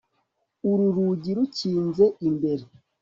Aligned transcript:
uru 0.69 0.85
rugi 0.95 1.31
rukinze 1.37 2.05
imbere 2.27 2.65